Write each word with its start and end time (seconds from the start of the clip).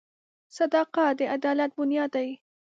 •صداقت 0.57 1.11
د 1.19 1.21
عدالت 1.35 1.71
بنیاد 1.77 2.09
دی. 2.15 2.29